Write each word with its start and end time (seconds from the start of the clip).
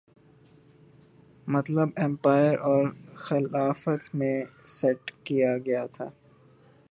مطلب 1.47 1.89
ایمپائر 1.95 2.57
اور 2.59 2.85
خلافت 3.15 4.15
میں 4.15 4.35
سیٹ 4.67 5.11
کیا 5.23 5.57
گیا 5.57 5.81
ہے 5.81 5.85